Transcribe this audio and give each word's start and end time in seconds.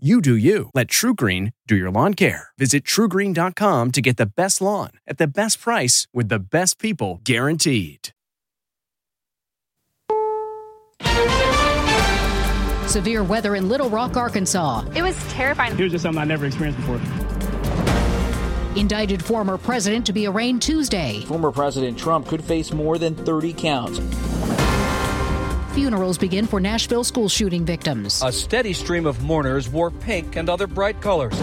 You 0.00 0.20
do 0.20 0.36
you. 0.36 0.70
Let 0.74 0.86
TruGreen 0.86 1.54
do 1.66 1.74
your 1.74 1.90
lawn 1.90 2.14
care. 2.14 2.50
Visit 2.56 2.84
trugreen.com 2.84 3.90
to 3.90 4.00
get 4.00 4.16
the 4.16 4.26
best 4.26 4.60
lawn 4.62 4.90
at 5.08 5.18
the 5.18 5.26
best 5.26 5.60
price 5.60 6.06
with 6.14 6.28
the 6.28 6.38
best 6.38 6.78
people 6.78 7.20
guaranteed. 7.24 8.10
Severe 12.86 13.24
weather 13.24 13.56
in 13.56 13.68
Little 13.68 13.90
Rock, 13.90 14.16
Arkansas. 14.16 14.84
It 14.94 15.02
was 15.02 15.16
terrifying. 15.32 15.76
It 15.76 15.82
was 15.82 15.90
just 15.90 16.02
something 16.02 16.22
I 16.22 16.24
never 16.26 16.46
experienced 16.46 16.78
before. 16.78 17.00
Indicted 18.76 19.20
former 19.20 19.58
president 19.58 20.06
to 20.06 20.12
be 20.12 20.28
arraigned 20.28 20.62
Tuesday. 20.62 21.24
Former 21.26 21.50
President 21.50 21.98
Trump 21.98 22.28
could 22.28 22.44
face 22.44 22.72
more 22.72 22.98
than 22.98 23.16
30 23.16 23.52
counts. 23.52 23.98
Funerals 25.78 26.18
begin 26.18 26.44
for 26.44 26.58
Nashville 26.58 27.04
school 27.04 27.28
shooting 27.28 27.64
victims. 27.64 28.20
A 28.24 28.32
steady 28.32 28.72
stream 28.72 29.06
of 29.06 29.22
mourners 29.22 29.68
wore 29.68 29.92
pink 29.92 30.34
and 30.34 30.50
other 30.50 30.66
bright 30.66 31.00
colors. 31.00 31.38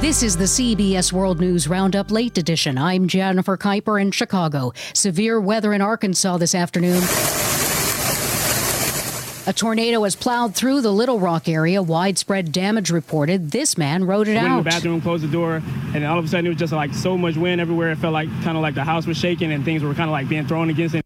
This 0.00 0.22
is 0.22 0.36
the 0.36 0.44
CBS 0.44 1.12
World 1.12 1.40
News 1.40 1.66
Roundup 1.66 2.12
Late 2.12 2.38
Edition. 2.38 2.78
I'm 2.78 3.08
Jennifer 3.08 3.56
Keiper 3.56 4.00
in 4.00 4.12
Chicago. 4.12 4.72
Severe 4.94 5.40
weather 5.40 5.72
in 5.72 5.80
Arkansas 5.80 6.36
this 6.36 6.54
afternoon. 6.54 7.02
A 9.48 9.52
tornado 9.52 10.04
has 10.04 10.14
plowed 10.14 10.54
through 10.54 10.80
the 10.80 10.92
Little 10.92 11.18
Rock 11.18 11.48
area. 11.48 11.82
Widespread 11.82 12.52
damage 12.52 12.92
reported. 12.92 13.50
This 13.50 13.76
man 13.76 14.04
wrote 14.04 14.28
it 14.28 14.36
I 14.36 14.42
went 14.42 14.52
out. 14.52 14.58
in 14.58 14.64
the 14.64 14.70
bathroom, 14.70 15.00
closed 15.00 15.24
the 15.24 15.32
door, 15.32 15.60
and 15.96 16.04
all 16.04 16.16
of 16.16 16.24
a 16.24 16.28
sudden 16.28 16.46
it 16.46 16.50
was 16.50 16.58
just 16.58 16.72
like 16.72 16.94
so 16.94 17.18
much 17.18 17.34
wind 17.34 17.60
everywhere. 17.60 17.90
It 17.90 17.98
felt 17.98 18.12
like 18.12 18.28
kind 18.44 18.56
of 18.56 18.62
like 18.62 18.76
the 18.76 18.84
house 18.84 19.04
was 19.04 19.16
shaking 19.16 19.50
and 19.50 19.64
things 19.64 19.82
were 19.82 19.94
kind 19.94 20.08
of 20.08 20.12
like 20.12 20.28
being 20.28 20.46
thrown 20.46 20.70
against 20.70 20.94
it. 20.94 21.01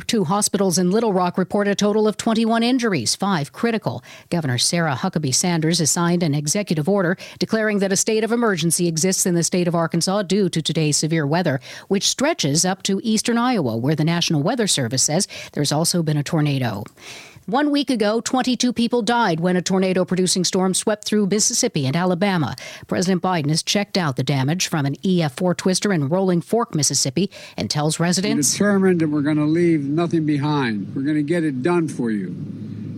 Two 0.00 0.24
hospitals 0.24 0.78
in 0.78 0.90
Little 0.90 1.12
Rock 1.12 1.38
report 1.38 1.68
a 1.68 1.74
total 1.74 2.08
of 2.08 2.16
21 2.16 2.62
injuries, 2.62 3.14
five 3.14 3.52
critical. 3.52 4.02
Governor 4.28 4.58
Sarah 4.58 4.96
Huckabee 4.96 5.34
Sanders 5.34 5.78
has 5.78 5.90
signed 5.90 6.22
an 6.22 6.34
executive 6.34 6.88
order 6.88 7.16
declaring 7.38 7.78
that 7.78 7.92
a 7.92 7.96
state 7.96 8.24
of 8.24 8.32
emergency 8.32 8.88
exists 8.88 9.24
in 9.24 9.34
the 9.34 9.44
state 9.44 9.68
of 9.68 9.74
Arkansas 9.74 10.22
due 10.22 10.48
to 10.48 10.60
today's 10.60 10.96
severe 10.96 11.26
weather, 11.26 11.60
which 11.88 12.08
stretches 12.08 12.64
up 12.64 12.82
to 12.82 13.00
eastern 13.04 13.38
Iowa, 13.38 13.76
where 13.76 13.94
the 13.94 14.04
National 14.04 14.42
Weather 14.42 14.66
Service 14.66 15.02
says 15.02 15.28
there's 15.52 15.72
also 15.72 16.02
been 16.02 16.16
a 16.16 16.22
tornado. 16.24 16.82
One 17.46 17.70
week 17.70 17.90
ago, 17.90 18.22
22 18.22 18.72
people 18.72 19.02
died 19.02 19.38
when 19.38 19.54
a 19.54 19.60
tornado 19.60 20.06
producing 20.06 20.44
storm 20.44 20.72
swept 20.72 21.04
through 21.04 21.26
Mississippi 21.26 21.84
and 21.84 21.94
Alabama. 21.94 22.56
President 22.86 23.20
Biden 23.20 23.50
has 23.50 23.62
checked 23.62 23.98
out 23.98 24.16
the 24.16 24.22
damage 24.22 24.66
from 24.66 24.86
an 24.86 24.96
EF4 24.96 25.54
twister 25.54 25.92
in 25.92 26.08
Rolling 26.08 26.40
Fork, 26.40 26.74
Mississippi, 26.74 27.30
and 27.58 27.68
tells 27.68 28.00
residents 28.00 28.52
determined 28.52 29.00
that 29.00 29.08
we're 29.08 29.20
going 29.20 29.36
to 29.36 29.44
leave 29.44 29.84
nothing 29.84 30.24
behind. 30.24 30.94
We're 30.96 31.02
going 31.02 31.18
to 31.18 31.22
get 31.22 31.44
it 31.44 31.62
done 31.62 31.86
for 31.86 32.10
you. 32.10 32.34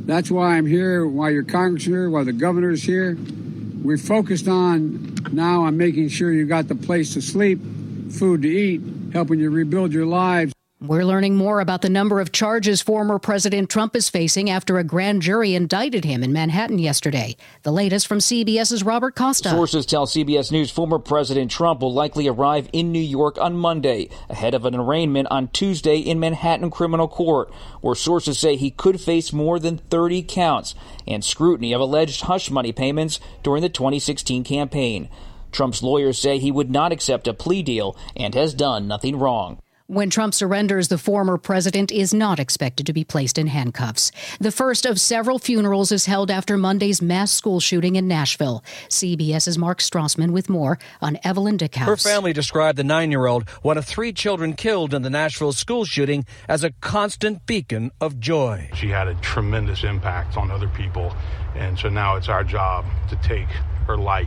That's 0.05 0.31
why 0.31 0.57
I'm 0.57 0.67
here, 0.67 1.05
why 1.05 1.31
your 1.31 1.43
congressman 1.43 1.95
here, 1.95 2.11
why 2.11 2.23
the 2.23 2.33
governor's 2.33 2.85
here. 2.85 3.19
We're 3.83 3.99
focused 3.99 4.47
on 4.47 5.17
now 5.33 5.63
on 5.63 5.77
making 5.77 6.11
sure 6.11 6.31
you 6.31 6.47
got 6.47 6.69
the 6.69 6.77
place 6.77 7.15
to 7.15 7.21
sleep, 7.21 7.59
food 8.13 8.43
to 8.43 8.49
eat, 8.49 8.81
helping 9.13 9.41
you 9.41 9.51
rebuild 9.51 9.93
your 9.93 10.07
lives. 10.07 10.53
We're 10.79 11.07
learning 11.07 11.37
more 11.37 11.61
about 11.61 11.81
the 11.81 11.89
number 11.89 12.21
of 12.21 12.33
charges 12.33 12.83
former 12.83 13.19
President 13.19 13.71
Trump 13.71 13.97
is 13.97 14.11
facing 14.11 14.51
after 14.51 14.77
a 14.77 14.85
grand 14.85 15.23
jury 15.23 15.55
indicted 15.55 16.05
him 16.05 16.23
in 16.23 16.35
Manhattan 16.35 16.79
yesterday. 16.79 17.35
The 17.63 17.73
latest 17.73 18.07
from 18.07 18.19
CBS's 18.19 18.85
Robert 18.85 19.15
Costa. 19.15 19.49
Sources 19.49 19.87
tell 19.87 20.05
CBS 20.05 20.53
News 20.53 20.71
former 20.71 20.99
President 20.99 21.51
Trump 21.51 21.81
will 21.81 21.95
likely 21.95 22.29
arrive 22.29 22.69
in 22.75 22.93
New 22.93 22.99
York 22.99 23.39
on 23.39 23.57
Monday, 23.57 24.11
ahead 24.29 24.53
of 24.53 24.67
an 24.67 24.75
arraignment 24.75 25.29
on 25.31 25.49
Tuesday 25.49 25.97
in 25.97 26.21
Manhattan 26.21 26.71
Criminal 26.71 27.09
Court, 27.09 27.51
where 27.81 27.95
sources 27.95 28.39
say 28.39 28.57
he 28.57 28.71
could 28.71 29.01
face 29.01 29.33
more 29.33 29.59
than 29.59 29.79
30 29.79 30.25
counts 30.25 30.75
and 31.07 31.25
scrutiny 31.25 31.73
of 31.73 31.81
alleged 31.81 32.21
hush 32.25 32.51
money 32.51 32.73
payments 32.73 33.19
during 33.43 33.63
the 33.63 33.71
2016 33.71 34.45
campaign. 34.45 35.09
Trump's 35.53 35.83
lawyers 35.83 36.19
say 36.19 36.39
he 36.39 36.53
would 36.53 36.71
not 36.71 36.93
accept 36.93 37.27
a 37.27 37.33
plea 37.33 37.63
deal 37.63 37.97
and 38.15 38.35
has 38.35 38.53
done 38.53 38.87
nothing 38.87 39.19
wrong. 39.19 39.59
When 39.89 40.11
Trump 40.11 40.35
surrenders, 40.35 40.89
the 40.89 40.99
former 40.99 41.39
president 41.39 41.93
is 41.93 42.13
not 42.13 42.41
expected 42.41 42.87
to 42.87 42.93
be 42.93 43.05
placed 43.05 43.39
in 43.39 43.47
handcuffs. 43.47 44.11
The 44.41 44.51
first 44.51 44.85
of 44.85 45.01
several 45.01 45.39
funerals 45.39 45.93
is 45.93 46.07
held 46.07 46.29
after 46.29 46.57
Monday's 46.57 47.01
mass 47.01 47.31
school 47.31 47.61
shooting 47.61 47.95
in 47.95 48.09
Nashville. 48.09 48.65
CBS's 48.89 49.57
Mark 49.57 49.79
Strassman 49.79 50.33
with 50.33 50.49
more 50.49 50.81
on 51.01 51.21
Evelyn 51.23 51.57
Dieckhaus. 51.57 51.87
Her 51.87 51.97
family 51.97 52.33
described 52.33 52.79
the 52.79 52.83
nine 52.83 53.13
year 53.13 53.27
old, 53.27 53.49
one 53.63 53.79
of 53.79 53.85
three 53.85 54.13
children 54.13 54.55
killed 54.55 54.93
in 54.93 55.03
the 55.03 55.11
Nashville 55.11 55.53
school 55.53 55.85
shooting, 55.85 56.27
as 56.49 56.65
a 56.65 56.73
constant 56.81 57.47
beacon 57.47 57.93
of 58.01 58.19
joy. 58.19 58.69
She 58.75 58.89
had 58.89 59.07
a 59.07 59.15
tremendous 59.17 59.85
impact 59.85 60.37
on 60.37 60.51
other 60.51 60.69
people, 60.69 61.15
and 61.55 61.79
so 61.79 61.89
now 61.89 62.17
it's 62.17 62.29
our 62.29 62.43
job 62.43 62.85
to 63.09 63.15
take 63.23 63.47
her 63.87 63.97
light 63.97 64.27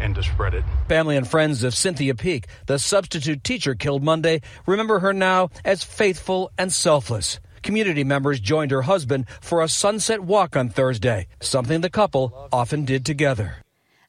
and 0.00 0.14
to 0.14 0.22
spread 0.22 0.54
it. 0.54 0.64
Family 0.88 1.16
and 1.16 1.28
friends 1.28 1.62
of 1.62 1.74
Cynthia 1.74 2.14
Peak, 2.14 2.46
the 2.66 2.78
substitute 2.78 3.44
teacher 3.44 3.74
killed 3.74 4.02
Monday, 4.02 4.40
remember 4.66 4.98
her 5.00 5.12
now 5.12 5.50
as 5.64 5.84
faithful 5.84 6.50
and 6.58 6.72
selfless. 6.72 7.38
Community 7.62 8.04
members 8.04 8.40
joined 8.40 8.70
her 8.70 8.82
husband 8.82 9.26
for 9.40 9.62
a 9.62 9.68
sunset 9.68 10.20
walk 10.20 10.56
on 10.56 10.68
Thursday, 10.68 11.26
something 11.40 11.80
the 11.82 11.90
couple 11.90 12.48
often 12.52 12.84
did 12.84 13.04
together. 13.04 13.56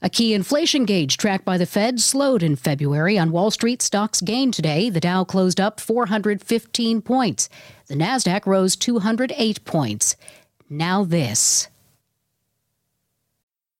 A 0.03 0.09
key 0.09 0.33
inflation 0.33 0.85
gauge 0.85 1.17
tracked 1.17 1.45
by 1.45 1.59
the 1.59 1.67
Fed 1.67 1.99
slowed 1.99 2.41
in 2.41 2.55
February. 2.55 3.19
On 3.19 3.31
Wall 3.31 3.51
Street, 3.51 3.83
stocks 3.83 4.19
gained 4.19 4.55
today. 4.55 4.89
The 4.89 4.99
Dow 4.99 5.23
closed 5.23 5.61
up 5.61 5.79
415 5.79 7.03
points. 7.03 7.49
The 7.87 7.93
Nasdaq 7.93 8.47
rose 8.47 8.75
208 8.75 9.63
points. 9.63 10.15
Now 10.71 11.03
this. 11.03 11.67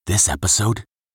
This 0.06 0.30
episode 0.30 0.84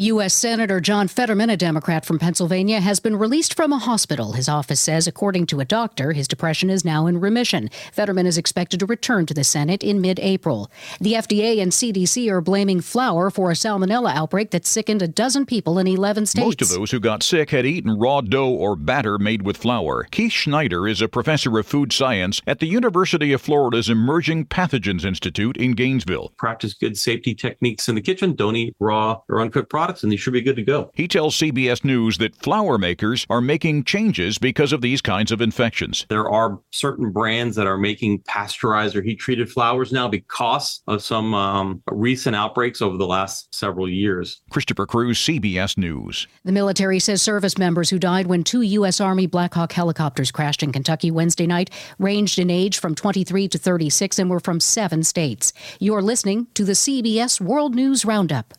U.S. 0.00 0.32
Senator 0.32 0.80
John 0.80 1.08
Fetterman, 1.08 1.50
a 1.50 1.58
Democrat 1.58 2.06
from 2.06 2.18
Pennsylvania, 2.18 2.80
has 2.80 3.00
been 3.00 3.16
released 3.16 3.52
from 3.52 3.70
a 3.70 3.76
hospital. 3.76 4.32
His 4.32 4.48
office 4.48 4.80
says, 4.80 5.06
according 5.06 5.44
to 5.48 5.60
a 5.60 5.64
doctor, 5.66 6.12
his 6.12 6.26
depression 6.26 6.70
is 6.70 6.86
now 6.86 7.06
in 7.06 7.20
remission. 7.20 7.68
Fetterman 7.92 8.24
is 8.24 8.38
expected 8.38 8.80
to 8.80 8.86
return 8.86 9.26
to 9.26 9.34
the 9.34 9.44
Senate 9.44 9.82
in 9.82 10.00
mid 10.00 10.18
April. 10.20 10.70
The 11.02 11.12
FDA 11.12 11.60
and 11.60 11.70
CDC 11.70 12.30
are 12.30 12.40
blaming 12.40 12.80
flour 12.80 13.28
for 13.28 13.50
a 13.50 13.54
salmonella 13.54 14.14
outbreak 14.14 14.52
that 14.52 14.64
sickened 14.64 15.02
a 15.02 15.06
dozen 15.06 15.44
people 15.44 15.78
in 15.78 15.86
11 15.86 16.24
states. 16.24 16.46
Most 16.46 16.62
of 16.62 16.70
those 16.70 16.90
who 16.92 16.98
got 16.98 17.22
sick 17.22 17.50
had 17.50 17.66
eaten 17.66 17.98
raw 17.98 18.22
dough 18.22 18.48
or 18.48 18.76
batter 18.76 19.18
made 19.18 19.42
with 19.42 19.58
flour. 19.58 20.04
Keith 20.10 20.32
Schneider 20.32 20.88
is 20.88 21.02
a 21.02 21.08
professor 21.08 21.58
of 21.58 21.66
food 21.66 21.92
science 21.92 22.40
at 22.46 22.58
the 22.58 22.66
University 22.66 23.34
of 23.34 23.42
Florida's 23.42 23.90
Emerging 23.90 24.46
Pathogens 24.46 25.04
Institute 25.04 25.58
in 25.58 25.72
Gainesville. 25.72 26.32
Practice 26.38 26.72
good 26.72 26.96
safety 26.96 27.34
techniques 27.34 27.86
in 27.86 27.96
the 27.96 28.00
kitchen. 28.00 28.34
Don't 28.34 28.56
eat 28.56 28.74
raw 28.80 29.20
or 29.28 29.42
uncooked 29.42 29.68
products 29.68 29.89
products 29.90 30.02
and 30.02 30.12
they 30.12 30.16
should 30.16 30.32
be 30.32 30.40
good 30.40 30.56
to 30.56 30.62
go. 30.62 30.90
He 30.94 31.08
tells 31.08 31.36
CBS 31.36 31.84
News 31.84 32.18
that 32.18 32.36
flour 32.36 32.78
makers 32.78 33.26
are 33.28 33.40
making 33.40 33.84
changes 33.84 34.38
because 34.38 34.72
of 34.72 34.80
these 34.80 35.00
kinds 35.00 35.32
of 35.32 35.40
infections. 35.40 36.06
There 36.08 36.28
are 36.28 36.60
certain 36.70 37.10
brands 37.10 37.56
that 37.56 37.66
are 37.66 37.78
making 37.78 38.20
pasteurized 38.26 38.96
or 38.96 39.02
heat 39.02 39.18
treated 39.18 39.50
flours 39.50 39.92
now 39.92 40.08
because 40.08 40.82
of 40.86 41.02
some 41.02 41.34
um, 41.34 41.82
recent 41.90 42.36
outbreaks 42.36 42.80
over 42.82 42.96
the 42.96 43.06
last 43.06 43.54
several 43.54 43.88
years. 43.88 44.40
Christopher 44.50 44.86
Cruz, 44.86 45.18
CBS 45.18 45.76
News. 45.76 46.26
The 46.44 46.52
military 46.52 47.00
says 47.00 47.22
service 47.22 47.58
members 47.58 47.90
who 47.90 47.98
died 47.98 48.26
when 48.26 48.44
two 48.44 48.62
U.S. 48.62 49.00
Army 49.00 49.26
Black 49.26 49.54
Hawk 49.54 49.72
helicopters 49.72 50.30
crashed 50.30 50.62
in 50.62 50.72
Kentucky 50.72 51.10
Wednesday 51.10 51.46
night 51.46 51.70
ranged 51.98 52.38
in 52.38 52.50
age 52.50 52.78
from 52.78 52.94
23 52.94 53.48
to 53.48 53.58
36 53.58 54.18
and 54.18 54.30
were 54.30 54.40
from 54.40 54.60
seven 54.60 55.02
states. 55.02 55.52
You're 55.78 56.02
listening 56.02 56.46
to 56.54 56.64
the 56.64 56.72
CBS 56.72 57.40
World 57.40 57.74
News 57.74 58.04
Roundup. 58.04 58.54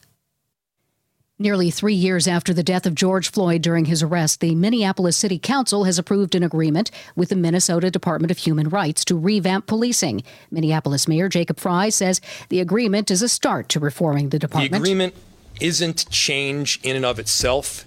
Nearly 1.42 1.72
three 1.72 1.96
years 1.96 2.28
after 2.28 2.54
the 2.54 2.62
death 2.62 2.86
of 2.86 2.94
George 2.94 3.32
Floyd 3.32 3.64
during 3.64 3.86
his 3.86 4.04
arrest, 4.04 4.42
the 4.42 4.54
Minneapolis 4.54 5.18
City 5.18 5.40
Council 5.40 5.86
has 5.86 5.98
approved 5.98 6.36
an 6.36 6.44
agreement 6.44 6.92
with 7.16 7.30
the 7.30 7.36
Minnesota 7.36 7.90
Department 7.90 8.30
of 8.30 8.38
Human 8.38 8.70
Rights 8.70 9.04
to 9.06 9.18
revamp 9.18 9.66
policing. 9.66 10.22
Minneapolis 10.52 11.08
Mayor 11.08 11.30
Jacob 11.30 11.60
Frey 11.60 11.90
says 11.90 12.22
the 12.50 12.60
agreement 12.60 13.10
is 13.10 13.24
a 13.24 13.28
start 13.28 13.70
to 13.70 13.80
reforming 13.80 14.30
the 14.30 14.38
department. 14.38 14.72
The 14.72 14.78
agreement 14.78 15.16
isn't 15.60 16.08
change 16.12 16.80
in 16.84 16.96
and 16.96 17.06
of 17.06 17.18
itself, 17.18 17.86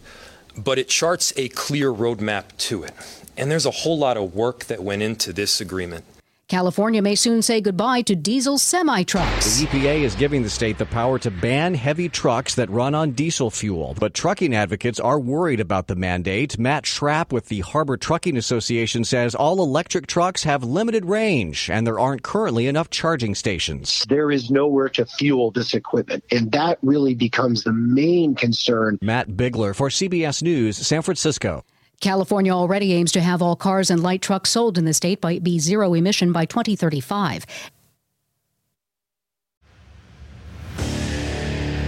but 0.57 0.77
it 0.77 0.89
charts 0.89 1.33
a 1.37 1.49
clear 1.51 1.93
roadmap 1.93 2.57
to 2.57 2.83
it. 2.83 2.93
And 3.37 3.53
there's 3.53 3.67
a 3.67 3.71
whole 3.71 3.97
lot 3.97 4.17
of 4.17 4.35
work 4.35 4.65
that 4.65 4.83
went 4.83 5.03
into 5.03 5.33
this 5.33 5.61
agreement. 5.61 6.05
California 6.47 7.01
may 7.01 7.15
soon 7.15 7.41
say 7.41 7.63
goodbye 7.63 8.03
to 8.03 8.15
diesel 8.15 8.59
semi 8.59 9.03
trucks. 9.03 9.61
The 9.61 9.67
EPA 9.67 10.03
is 10.03 10.15
giving 10.15 10.43
the 10.43 10.51
state 10.51 10.77
the 10.77 10.85
power 10.85 11.19
to 11.21 11.31
ban 11.31 11.75
heavy 11.75 12.11
trucks 12.11 12.55
that 12.57 12.69
run 12.69 12.95
on 12.95 13.13
diesel 13.13 13.51
fuel. 13.51 13.97
But 13.99 14.13
trucking 14.13 14.55
advocates 14.55 15.01
are 15.01 15.19
worried 15.19 15.61
about 15.61 15.87
the 15.87 15.97
mandate. 15.97 16.59
Matt 16.59 16.85
Schrap 16.85 17.33
with 17.33 17.49
the 17.49 17.61
Harbor 17.61 17.97
Trucking 17.97 18.37
Association 18.37 19.05
says 19.05 19.35
all 19.35 19.63
electric 19.63 20.07
trucks 20.07 20.45
have 20.45 20.63
limited 20.63 21.07
range 21.07 21.71
and 21.71 21.87
there 21.87 21.99
aren't 21.99 22.23
currently 22.23 22.67
enough 22.67 22.91
charging 22.91 23.35
stations. 23.35 24.05
There 24.09 24.31
is 24.31 24.51
nowhere 24.51 24.91
to 24.91 25.07
fuel 25.07 25.51
this 25.51 25.73
equipment, 25.73 26.25
and 26.31 26.53
that 26.53 26.79
really 26.83 27.15
becomes 27.15 27.65
the 27.65 27.73
main 27.73 28.35
concern. 28.35 28.99
Matt 29.01 29.37
Bigler 29.37 29.75
for 29.75 29.89
CBS 29.89 30.43
News, 30.43 30.77
San 30.77 31.01
Francisco. 31.01 31.65
California 32.01 32.53
already 32.53 32.93
aims 32.93 33.13
to 33.13 33.21
have 33.21 33.41
all 33.41 33.57
cars 33.57 33.91
and 33.91 34.03
light 34.03 34.23
trucks 34.23 34.51
sold 34.51 34.79
in 34.79 34.85
the 34.85 34.95
state 34.95 35.21
by 35.21 35.39
be 35.39 35.59
zero 35.59 35.95
emission 35.95 36.33
by 36.33 36.45
2035. 36.45 37.47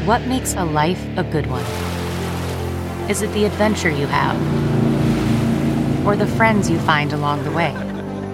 What 0.06 0.22
makes 0.26 0.54
a 0.54 0.64
life 0.64 1.04
a 1.16 1.24
good 1.24 1.46
one? 1.48 1.64
Is 3.10 3.22
it 3.22 3.32
the 3.32 3.44
adventure 3.44 3.90
you 3.90 4.06
have? 4.06 4.36
Or 6.06 6.14
the 6.14 6.26
friends 6.26 6.70
you 6.70 6.78
find 6.78 7.12
along 7.12 7.42
the 7.42 7.50
way? 7.50 7.74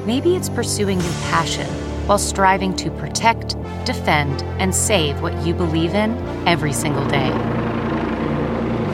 Maybe 0.04 0.36
it's 0.36 0.50
pursuing 0.50 1.00
your 1.00 1.12
passion 1.30 1.66
while 2.06 2.18
striving 2.18 2.76
to 2.76 2.90
protect, 2.90 3.56
defend, 3.84 4.42
and 4.60 4.74
save 4.74 5.22
what 5.22 5.46
you 5.46 5.54
believe 5.54 5.94
in 5.94 6.12
every 6.46 6.72
single 6.72 7.06
day. 7.06 7.30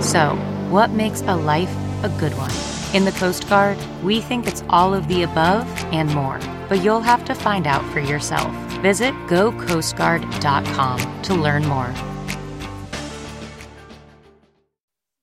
So, 0.01 0.37
what 0.71 0.91
makes 0.91 1.23
a 1.23 1.35
life 1.35 1.75
a 2.03 2.09
good 2.21 2.33
one? 2.37 2.51
In 2.95 3.05
the 3.05 3.13
Coast 3.13 3.49
Guard, 3.49 3.79
we 4.03 4.21
think 4.21 4.47
it's 4.47 4.65
all 4.71 4.95
of 4.95 5.09
the 5.09 5.23
above 5.23 5.67
and 5.93 6.13
more, 6.15 6.41
but 6.69 6.83
you'll 6.83 7.01
have 7.01 7.25
to 7.27 7.35
find 7.35 7.67
out 7.67 7.85
for 7.93 8.01
yourself. 8.01 8.53
Visit 8.81 9.13
gocoastguard.com 9.27 11.23
to 11.23 11.35
learn 11.35 11.67
more. 11.67 11.95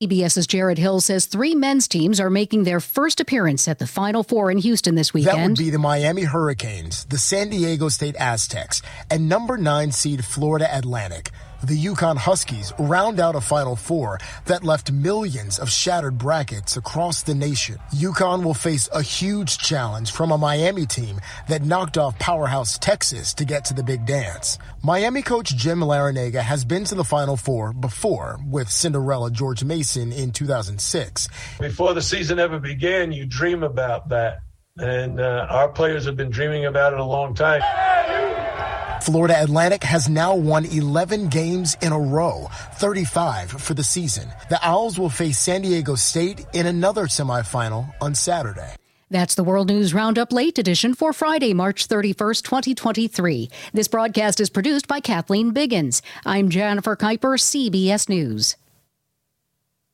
CBS's 0.03 0.45
Jared 0.45 0.77
Hill 0.77 0.99
says 0.99 1.25
three 1.25 1.55
men's 1.55 1.87
teams 1.87 2.19
are 2.19 2.29
making 2.29 2.65
their 2.65 2.81
first 2.81 3.21
appearance 3.21 3.65
at 3.67 3.79
the 3.79 3.87
Final 3.87 4.23
Four 4.23 4.51
in 4.51 4.57
Houston 4.57 4.95
this 4.95 5.13
weekend. 5.13 5.37
That 5.39 5.47
would 5.47 5.57
be 5.57 5.69
the 5.69 5.79
Miami 5.79 6.23
Hurricanes, 6.23 7.05
the 7.05 7.17
San 7.17 7.49
Diego 7.49 7.87
State 7.87 8.17
Aztecs, 8.17 8.81
and 9.09 9.29
number 9.29 9.57
nine 9.57 9.93
seed 9.93 10.25
Florida 10.25 10.67
Atlantic 10.69 11.31
the 11.67 11.85
UConn 11.85 12.17
Huskies 12.17 12.71
round 12.77 13.19
out 13.19 13.35
a 13.35 13.41
Final 13.41 13.75
Four 13.75 14.19
that 14.45 14.63
left 14.63 14.91
millions 14.91 15.59
of 15.59 15.69
shattered 15.69 16.17
brackets 16.17 16.77
across 16.77 17.23
the 17.23 17.35
nation. 17.35 17.77
UConn 17.91 18.43
will 18.43 18.53
face 18.53 18.87
a 18.93 19.01
huge 19.01 19.57
challenge 19.57 20.11
from 20.11 20.31
a 20.31 20.37
Miami 20.37 20.85
team 20.85 21.19
that 21.47 21.63
knocked 21.63 21.97
off 21.97 22.17
powerhouse 22.19 22.77
Texas 22.77 23.33
to 23.33 23.45
get 23.45 23.65
to 23.65 23.73
the 23.73 23.83
big 23.83 24.05
dance. 24.05 24.57
Miami 24.83 25.21
coach 25.21 25.55
Jim 25.55 25.79
Larrañaga 25.79 26.41
has 26.41 26.63
been 26.63 26.83
to 26.85 26.95
the 26.95 27.03
Final 27.03 27.37
Four 27.37 27.73
before 27.73 28.39
with 28.47 28.69
Cinderella 28.69 29.31
George 29.31 29.63
Mason 29.63 30.11
in 30.11 30.31
2006. 30.31 31.27
Before 31.59 31.93
the 31.93 32.01
season 32.01 32.39
ever 32.39 32.59
began, 32.59 33.11
you 33.11 33.25
dream 33.25 33.63
about 33.63 34.09
that. 34.09 34.39
And 34.77 35.21
uh, 35.21 35.47
our 35.49 35.69
players 35.69 36.05
have 36.05 36.17
been 36.17 36.29
dreaming 36.29 36.65
about 36.65 36.93
it 36.93 36.99
a 36.99 37.03
long 37.03 37.33
time. 37.33 37.61
Florida 39.01 39.41
Atlantic 39.41 39.83
has 39.83 40.09
now 40.09 40.35
won 40.35 40.65
11 40.65 41.27
games 41.27 41.77
in 41.81 41.91
a 41.91 41.99
row, 41.99 42.47
35 42.75 43.51
for 43.51 43.73
the 43.73 43.83
season. 43.83 44.27
The 44.49 44.59
Owls 44.61 44.99
will 44.99 45.09
face 45.09 45.39
San 45.39 45.61
Diego 45.61 45.95
State 45.95 46.45
in 46.53 46.65
another 46.65 47.05
semifinal 47.05 47.93
on 48.01 48.15
Saturday. 48.15 48.75
That's 49.11 49.35
the 49.35 49.43
World 49.43 49.67
News 49.67 49.93
Roundup 49.93 50.33
Late 50.33 50.57
Edition 50.57 50.95
for 50.95 51.13
Friday, 51.13 51.53
March 51.53 51.87
31st, 51.87 52.41
2023. 52.41 53.49
This 53.71 53.87
broadcast 53.87 54.39
is 54.39 54.49
produced 54.49 54.87
by 54.87 54.99
Kathleen 54.99 55.53
Biggins. 55.53 56.01
I'm 56.25 56.49
Jennifer 56.49 56.95
Keiper, 56.95 57.37
CBS 57.39 58.09
News. 58.09 58.55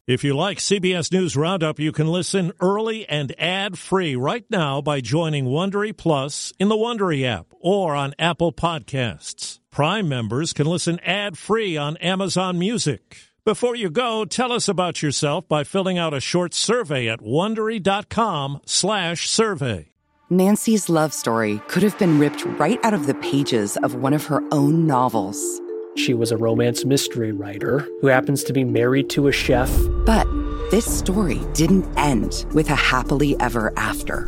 If 0.07 0.23
you 0.23 0.35
like 0.35 0.57
CBS 0.57 1.11
News 1.11 1.37
Roundup, 1.37 1.79
you 1.79 1.91
can 1.91 2.07
listen 2.07 2.53
early 2.59 3.07
and 3.07 3.39
ad-free 3.39 4.15
right 4.15 4.43
now 4.49 4.81
by 4.81 4.99
joining 4.99 5.45
Wondery 5.45 5.95
Plus 5.95 6.51
in 6.57 6.69
the 6.69 6.75
Wondery 6.75 7.23
app 7.23 7.53
or 7.59 7.93
on 7.93 8.15
Apple 8.17 8.51
Podcasts. 8.51 9.59
Prime 9.69 10.09
members 10.09 10.53
can 10.53 10.65
listen 10.65 10.99
ad-free 11.01 11.77
on 11.77 11.97
Amazon 11.97 12.57
Music. 12.57 13.15
Before 13.45 13.75
you 13.75 13.91
go, 13.91 14.25
tell 14.25 14.51
us 14.51 14.67
about 14.67 15.03
yourself 15.03 15.47
by 15.47 15.63
filling 15.63 15.99
out 15.99 16.15
a 16.15 16.19
short 16.19 16.55
survey 16.55 17.07
at 17.07 17.19
wondery.com/survey. 17.19 19.87
Nancy's 20.31 20.89
love 20.89 21.13
story 21.13 21.61
could 21.67 21.83
have 21.83 21.99
been 21.99 22.17
ripped 22.17 22.43
right 22.45 22.83
out 22.83 22.95
of 22.95 23.05
the 23.05 23.13
pages 23.15 23.77
of 23.77 23.93
one 23.93 24.13
of 24.13 24.25
her 24.25 24.41
own 24.51 24.87
novels. 24.87 25.61
She 25.95 26.13
was 26.13 26.31
a 26.31 26.37
romance 26.37 26.85
mystery 26.85 27.31
writer 27.31 27.79
who 27.99 28.07
happens 28.07 28.43
to 28.45 28.53
be 28.53 28.63
married 28.63 29.09
to 29.11 29.27
a 29.27 29.31
chef. 29.31 29.69
But 30.05 30.25
this 30.71 30.85
story 30.85 31.41
didn't 31.53 31.85
end 31.97 32.45
with 32.53 32.69
a 32.69 32.75
happily 32.75 33.37
ever 33.39 33.73
after. 33.75 34.23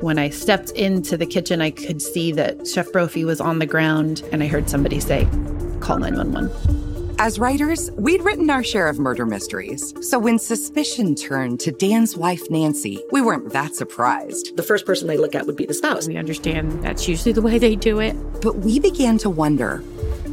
When 0.00 0.18
I 0.18 0.30
stepped 0.30 0.70
into 0.72 1.16
the 1.16 1.26
kitchen, 1.26 1.62
I 1.62 1.70
could 1.70 2.02
see 2.02 2.32
that 2.32 2.66
Chef 2.66 2.90
Brophy 2.90 3.24
was 3.24 3.40
on 3.40 3.60
the 3.60 3.66
ground, 3.66 4.22
and 4.32 4.42
I 4.42 4.48
heard 4.48 4.68
somebody 4.68 4.98
say, 4.98 5.28
Call 5.78 6.00
911. 6.00 6.50
As 7.20 7.38
writers, 7.38 7.88
we'd 7.92 8.20
written 8.22 8.50
our 8.50 8.64
share 8.64 8.88
of 8.88 8.98
murder 8.98 9.24
mysteries. 9.24 9.94
So 10.00 10.18
when 10.18 10.40
suspicion 10.40 11.14
turned 11.14 11.60
to 11.60 11.70
Dan's 11.70 12.16
wife, 12.16 12.42
Nancy, 12.50 13.00
we 13.12 13.20
weren't 13.20 13.52
that 13.52 13.76
surprised. 13.76 14.56
The 14.56 14.64
first 14.64 14.84
person 14.84 15.06
they 15.06 15.16
look 15.16 15.36
at 15.36 15.46
would 15.46 15.54
be 15.54 15.66
the 15.66 15.74
spouse. 15.74 16.08
We 16.08 16.16
understand 16.16 16.82
that's 16.82 17.06
usually 17.06 17.32
the 17.32 17.42
way 17.42 17.58
they 17.58 17.76
do 17.76 18.00
it. 18.00 18.14
But 18.40 18.56
we 18.56 18.80
began 18.80 19.18
to 19.18 19.30
wonder 19.30 19.84